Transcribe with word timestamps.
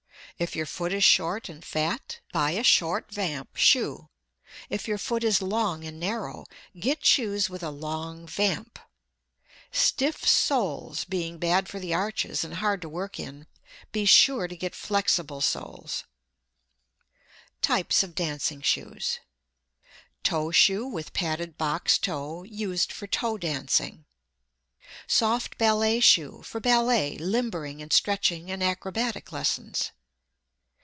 If 0.39 0.55
your 0.55 0.65
foot 0.65 0.91
is 0.91 1.03
short 1.03 1.49
and 1.49 1.63
fat, 1.63 2.19
buy 2.33 2.51
a 2.51 2.63
short 2.63 3.13
vamp 3.13 3.55
shoe; 3.57 4.09
if 4.71 4.87
your 4.87 4.97
foot 4.97 5.23
is 5.23 5.39
long 5.39 5.83
and 5.83 5.99
narrow, 5.99 6.45
get 6.79 7.05
shoes 7.05 7.47
with 7.47 7.61
a 7.61 7.69
long 7.69 8.25
vamp. 8.25 8.79
Stiff 9.71 10.27
soles 10.27 11.05
being 11.05 11.37
bad 11.37 11.69
for 11.69 11.79
the 11.79 11.93
arches 11.93 12.43
and 12.43 12.55
hard 12.55 12.81
to 12.81 12.89
work 12.89 13.19
in, 13.19 13.45
be 13.91 14.03
sure 14.05 14.47
to 14.47 14.55
get 14.55 14.73
flexible 14.73 15.41
soles. 15.41 16.05
[Illustration: 17.61 17.61
TYPES 17.61 18.01
OF 18.03 18.15
DANCING 18.15 18.61
SHOES 18.63 19.19
TOE 20.23 20.51
SHOE 20.51 20.87
WITH 20.87 21.13
PADDED 21.13 21.55
BOX 21.59 21.99
TOE, 21.99 22.43
USED 22.49 22.91
FOR 22.91 23.05
TOE 23.05 23.37
DANCING. 23.37 24.05
SOFT 25.05 25.59
BALLET 25.59 26.01
SHOE, 26.01 26.41
FOR 26.41 26.59
BALLET, 26.59 27.19
LIMBERING 27.21 27.79
AND 27.79 27.93
STRETCHING 27.93 28.49
AND 28.49 28.63
ACROBATIC 28.63 29.31
LESSONS. 29.31 29.91